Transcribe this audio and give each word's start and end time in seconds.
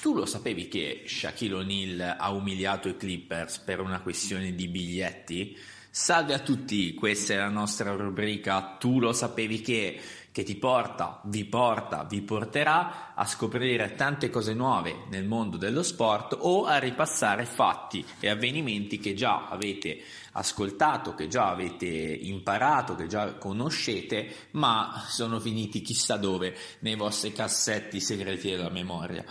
tu 0.00 0.14
lo 0.14 0.24
sapevi 0.24 0.66
che 0.66 1.04
Shaquille 1.06 1.56
O'Neal 1.56 2.16
ha 2.18 2.30
umiliato 2.30 2.88
i 2.88 2.96
Clippers 2.96 3.58
per 3.58 3.80
una 3.80 4.00
questione 4.00 4.54
di 4.54 4.66
biglietti? 4.66 5.56
Salve 5.90 6.32
a 6.32 6.38
tutti, 6.38 6.94
questa 6.94 7.34
è 7.34 7.36
la 7.36 7.48
nostra 7.48 7.90
rubrica 7.92 8.76
Tu 8.78 8.98
lo 8.98 9.12
sapevi 9.12 9.60
che, 9.60 10.00
che 10.32 10.42
ti 10.42 10.54
porta, 10.56 11.20
vi 11.24 11.44
porta, 11.44 12.04
vi 12.04 12.22
porterà 12.22 13.12
a 13.14 13.26
scoprire 13.26 13.94
tante 13.94 14.30
cose 14.30 14.54
nuove 14.54 15.04
nel 15.10 15.26
mondo 15.26 15.58
dello 15.58 15.82
sport 15.82 16.34
o 16.38 16.64
a 16.64 16.78
ripassare 16.78 17.44
fatti 17.44 18.02
e 18.20 18.30
avvenimenti 18.30 18.98
che 18.98 19.12
già 19.12 19.48
avete 19.48 20.00
ascoltato, 20.32 21.14
che 21.14 21.28
già 21.28 21.50
avete 21.50 21.86
imparato, 21.86 22.94
che 22.94 23.06
già 23.06 23.34
conoscete, 23.34 24.48
ma 24.52 25.04
sono 25.08 25.40
finiti 25.40 25.82
chissà 25.82 26.16
dove 26.16 26.56
nei 26.78 26.96
vostri 26.96 27.32
cassetti 27.32 28.00
segreti 28.00 28.48
della 28.48 28.70
memoria. 28.70 29.24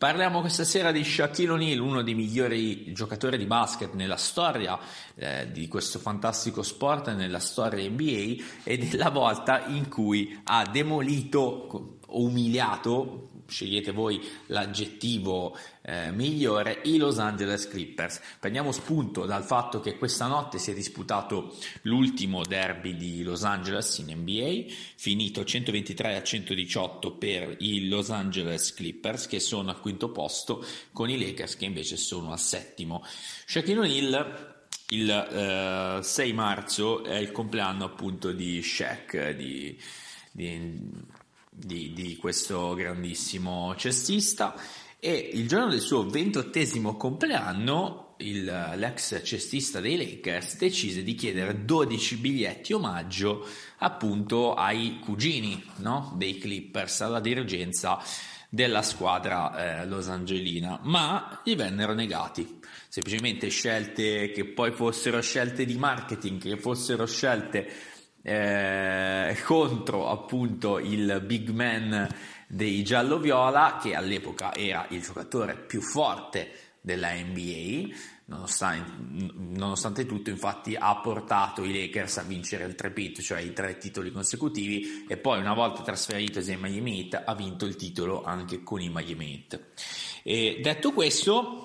Parliamo 0.00 0.40
questa 0.40 0.64
sera 0.64 0.92
di 0.92 1.04
Shaquille 1.04 1.52
O'Neal, 1.52 1.78
uno 1.78 2.00
dei 2.00 2.14
migliori 2.14 2.90
giocatori 2.94 3.36
di 3.36 3.44
basket 3.44 3.92
nella 3.92 4.16
storia 4.16 4.78
eh, 5.14 5.52
di 5.52 5.68
questo 5.68 5.98
fantastico 5.98 6.62
sport, 6.62 7.12
nella 7.14 7.38
storia 7.38 7.86
NBA, 7.86 8.42
e 8.64 8.78
della 8.78 9.10
volta 9.10 9.66
in 9.66 9.90
cui 9.90 10.40
ha 10.44 10.64
demolito 10.64 11.98
o 12.10 12.22
umiliato 12.22 13.28
scegliete 13.50 13.90
voi 13.90 14.24
l'aggettivo 14.46 15.56
eh, 15.82 16.10
migliore, 16.12 16.80
i 16.84 16.96
Los 16.96 17.18
Angeles 17.18 17.68
Clippers. 17.68 18.20
Prendiamo 18.38 18.72
spunto 18.72 19.26
dal 19.26 19.44
fatto 19.44 19.80
che 19.80 19.98
questa 19.98 20.26
notte 20.26 20.58
si 20.58 20.70
è 20.70 20.74
disputato 20.74 21.56
l'ultimo 21.82 22.44
derby 22.44 22.96
di 22.96 23.22
Los 23.22 23.44
Angeles 23.44 23.98
in 23.98 24.16
NBA, 24.16 24.72
finito 24.96 25.44
123 25.44 26.16
a 26.16 26.22
118 26.22 27.12
per 27.16 27.56
i 27.58 27.88
Los 27.88 28.10
Angeles 28.10 28.72
Clippers 28.72 29.26
che 29.26 29.40
sono 29.40 29.70
al 29.70 29.80
quinto 29.80 30.10
posto 30.10 30.64
con 30.92 31.10
i 31.10 31.18
Lakers 31.18 31.56
che 31.56 31.64
invece 31.64 31.96
sono 31.96 32.32
al 32.32 32.40
settimo. 32.40 33.04
Shaquille 33.46 33.80
O'Neal 33.80 34.58
il 34.92 35.08
eh, 35.08 36.02
6 36.02 36.32
marzo 36.32 37.04
è 37.04 37.16
il 37.16 37.30
compleanno 37.30 37.84
appunto 37.84 38.32
di 38.32 38.60
Shaq, 38.60 39.30
di, 39.36 39.78
di 40.32 40.88
di, 41.50 41.92
di 41.92 42.16
questo 42.16 42.74
grandissimo 42.74 43.74
cestista 43.76 44.54
e 45.00 45.30
il 45.32 45.48
giorno 45.48 45.70
del 45.70 45.80
suo 45.80 46.08
ventottesimo 46.08 46.96
compleanno 46.96 48.14
il, 48.18 48.44
l'ex 48.76 49.20
cestista 49.24 49.80
dei 49.80 49.96
Lakers 49.96 50.58
decise 50.58 51.02
di 51.02 51.14
chiedere 51.14 51.64
12 51.64 52.16
biglietti 52.16 52.72
omaggio 52.72 53.46
appunto 53.78 54.54
ai 54.54 55.00
cugini 55.02 55.62
no? 55.76 56.14
dei 56.16 56.38
Clippers 56.38 57.00
alla 57.00 57.20
dirigenza 57.20 57.98
della 58.48 58.82
squadra 58.82 59.80
eh, 59.80 59.86
Los 59.86 60.08
Angelina 60.08 60.78
ma 60.82 61.40
gli 61.44 61.56
vennero 61.56 61.94
negati 61.94 62.58
semplicemente 62.88 63.48
scelte 63.48 64.30
che 64.32 64.44
poi 64.44 64.72
fossero 64.72 65.20
scelte 65.20 65.64
di 65.64 65.76
marketing 65.76 66.40
che 66.40 66.56
fossero 66.58 67.06
scelte 67.06 67.70
eh, 68.22 69.36
contro 69.44 70.08
appunto 70.08 70.78
il 70.78 71.22
big 71.24 71.50
man 71.50 72.08
dei 72.46 72.82
giallo-viola 72.82 73.78
che 73.80 73.94
all'epoca 73.94 74.54
era 74.54 74.86
il 74.90 75.02
giocatore 75.02 75.56
più 75.56 75.80
forte 75.80 76.50
della 76.80 77.12
NBA 77.12 77.94
nonostante, 78.30 78.92
nonostante 79.34 80.06
tutto 80.06 80.30
infatti 80.30 80.76
ha 80.78 80.96
portato 80.96 81.64
i 81.64 81.72
Lakers 81.72 82.18
a 82.18 82.22
vincere 82.22 82.64
il 82.64 82.74
trepit 82.74 83.20
cioè 83.20 83.40
i 83.40 83.52
tre 83.52 83.76
titoli 83.76 84.10
consecutivi 84.10 85.04
e 85.08 85.16
poi 85.16 85.40
una 85.40 85.54
volta 85.54 85.82
trasferitosi 85.82 86.52
ai 86.52 86.58
Miami 86.58 87.00
Heat 87.00 87.22
ha 87.26 87.34
vinto 87.34 87.66
il 87.66 87.76
titolo 87.76 88.22
anche 88.22 88.62
con 88.62 88.80
i 88.80 88.88
Miami 88.88 89.46
Heat. 89.48 89.60
E 90.22 90.60
detto 90.62 90.92
questo 90.92 91.59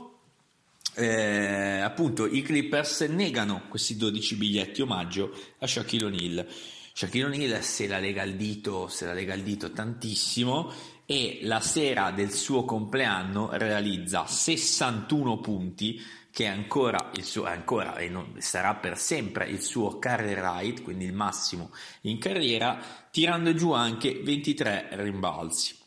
eh, 0.96 1.80
appunto 1.82 2.26
i 2.26 2.42
Clippers 2.42 3.02
negano 3.02 3.64
questi 3.70 3.96
12 3.96 4.36
biglietti 4.36 4.82
omaggio 4.82 5.32
a 5.60 5.68
Shaquille 5.68 6.06
O'Neal. 6.06 6.48
Shaquille 6.94 7.26
O'Neal 7.26 7.62
se 7.64 7.88
la 7.88 8.00
lega 8.00 8.22
al 8.22 8.34
dito, 8.34 8.88
se 8.88 9.06
la 9.06 9.14
lega 9.14 9.34
al 9.34 9.42
dito 9.42 9.72
tantissimo 9.72 10.72
e 11.06 11.40
la 11.44 11.60
sera 11.60 12.12
del 12.12 12.32
suo 12.32 12.66
compleanno 12.66 13.50
realizza 13.52 14.26
61 14.26 15.40
punti 15.40 16.02
che 16.32 16.44
è 16.44 16.48
ancora, 16.48 17.12
il 17.16 17.24
suo, 17.24 17.46
ancora 17.46 17.96
e 17.96 18.10
non, 18.10 18.36
sarà 18.40 18.76
per 18.76 18.98
sempre 18.98 19.48
il 19.48 19.62
suo 19.62 20.00
career 20.00 20.40
ride, 20.40 20.82
quindi 20.82 21.06
il 21.06 21.14
massimo 21.14 21.72
in 22.02 22.18
carriera, 22.18 22.78
tirando 23.10 23.54
giù 23.54 23.72
anche 23.72 24.20
23 24.22 24.90
rimbalzi. 24.92 25.84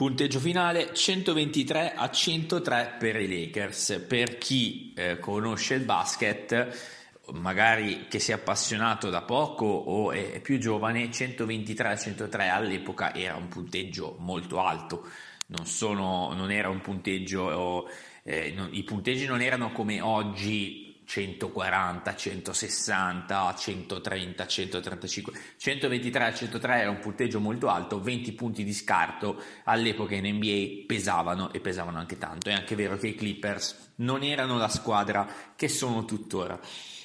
Punteggio 0.00 0.40
finale 0.40 0.94
123 0.94 1.92
a 1.92 2.08
103 2.08 2.96
per 2.98 3.20
i 3.20 3.28
Lakers. 3.28 4.02
Per 4.08 4.38
chi 4.38 4.94
eh, 4.96 5.18
conosce 5.18 5.74
il 5.74 5.84
basket, 5.84 7.20
magari 7.32 8.06
che 8.08 8.18
si 8.18 8.30
è 8.30 8.34
appassionato 8.34 9.10
da 9.10 9.20
poco 9.20 9.66
o 9.66 10.10
è 10.10 10.40
più 10.40 10.58
giovane, 10.58 11.10
123 11.10 11.88
a 11.88 11.96
103 11.98 12.48
all'epoca 12.48 13.14
era 13.14 13.36
un 13.36 13.48
punteggio 13.48 14.16
molto 14.20 14.58
alto. 14.60 15.06
Non, 15.48 15.66
sono, 15.66 16.32
non 16.32 16.50
era 16.50 16.70
un 16.70 16.80
punteggio, 16.80 17.86
eh, 18.22 18.54
non, 18.56 18.70
i 18.72 18.82
punteggi 18.84 19.26
non 19.26 19.42
erano 19.42 19.70
come 19.70 20.00
oggi 20.00 20.89
140, 21.10 22.14
160, 22.14 23.54
130, 23.56 24.46
135, 24.46 25.32
123 25.56 26.24
a 26.24 26.32
103 26.32 26.80
era 26.80 26.90
un 26.90 27.00
punteggio 27.00 27.40
molto 27.40 27.68
alto, 27.68 28.00
20 28.00 28.32
punti 28.34 28.62
di 28.62 28.72
scarto 28.72 29.42
all'epoca 29.64 30.14
in 30.14 30.32
NBA 30.36 30.84
pesavano 30.86 31.52
e 31.52 31.58
pesavano 31.58 31.98
anche 31.98 32.16
tanto. 32.16 32.48
È 32.48 32.52
anche 32.52 32.76
vero 32.76 32.96
che 32.96 33.08
i 33.08 33.16
Clippers 33.16 33.94
non 33.96 34.22
erano 34.22 34.56
la 34.56 34.68
squadra 34.68 35.26
che 35.56 35.66
sono 35.66 36.04
tuttora. 36.04 36.60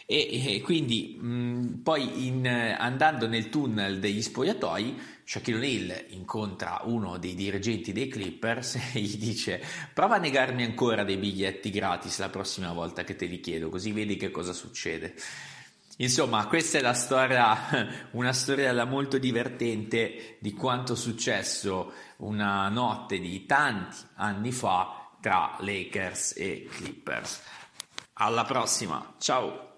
E, 0.08 0.56
e 0.56 0.62
quindi 0.62 1.18
mh, 1.20 1.80
poi 1.82 2.28
in, 2.28 2.48
andando 2.48 3.28
nel 3.28 3.50
tunnel 3.50 4.00
degli 4.00 4.22
spogliatoi, 4.22 5.02
Shaquille 5.24 5.58
O'Neal 5.58 6.06
incontra 6.10 6.82
uno 6.84 7.18
dei 7.18 7.34
dirigenti 7.34 7.92
dei 7.92 8.08
Clippers 8.08 8.76
e 8.94 9.00
gli 9.00 9.18
dice 9.18 9.62
prova 9.94 10.16
a 10.16 10.20
negarmi 10.20 10.64
ancora 10.64 11.04
dei 11.04 11.18
biglietti 11.18 11.72
gratis 11.72 12.20
la 12.20 12.30
prossima 12.30 12.72
volta 12.72 13.04
che 13.04 13.16
te 13.16 13.26
li 13.26 13.40
chiedo, 13.40 13.70
così 13.70 13.92
vedi 13.92 14.16
che 14.16 14.30
cosa 14.30 14.54
succede. 14.54 15.16
Insomma, 15.98 16.46
questa 16.48 16.78
è 16.78 16.82
la 16.82 16.94
storia, 16.94 18.10
una 18.12 18.34
storia 18.34 18.86
molto 18.86 19.18
divertente 19.18 20.38
di 20.40 20.54
quanto 20.54 20.94
è 20.94 20.96
successo 20.98 21.94
una 22.18 22.68
notte 22.70 23.18
di 23.18 23.46
tanti 23.46 23.98
anni 24.16 24.52
fa 24.52 25.10
tra 25.22 25.56
Lakers 25.60 26.34
e 26.36 26.68
Clippers. 26.70 27.42
Alla 28.14 28.44
prossima, 28.44 29.16
ciao! 29.18 29.75